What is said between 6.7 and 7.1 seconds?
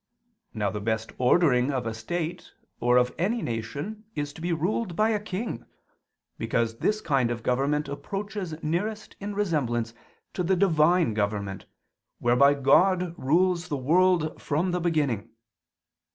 this